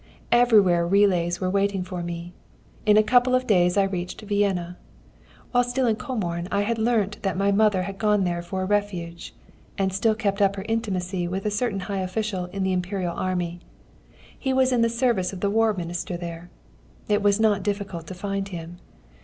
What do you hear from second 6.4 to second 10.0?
I had learnt that my mother had gone there for refuge, and